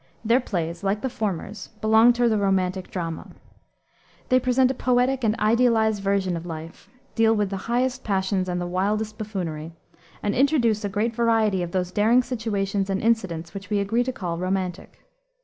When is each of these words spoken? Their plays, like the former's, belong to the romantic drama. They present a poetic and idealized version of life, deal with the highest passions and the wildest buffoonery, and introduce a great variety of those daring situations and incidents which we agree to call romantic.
Their 0.25 0.39
plays, 0.39 0.83
like 0.83 1.01
the 1.01 1.11
former's, 1.11 1.67
belong 1.79 2.11
to 2.13 2.27
the 2.27 2.39
romantic 2.39 2.89
drama. 2.89 3.35
They 4.29 4.39
present 4.39 4.71
a 4.71 4.73
poetic 4.73 5.23
and 5.23 5.37
idealized 5.39 6.01
version 6.01 6.35
of 6.35 6.43
life, 6.43 6.89
deal 7.13 7.35
with 7.35 7.51
the 7.51 7.57
highest 7.69 8.03
passions 8.03 8.49
and 8.49 8.59
the 8.59 8.65
wildest 8.65 9.19
buffoonery, 9.19 9.73
and 10.23 10.33
introduce 10.33 10.83
a 10.83 10.89
great 10.89 11.15
variety 11.15 11.61
of 11.61 11.69
those 11.71 11.91
daring 11.91 12.23
situations 12.23 12.89
and 12.89 12.99
incidents 12.99 13.53
which 13.53 13.69
we 13.69 13.77
agree 13.77 14.03
to 14.03 14.11
call 14.11 14.39
romantic. 14.39 15.05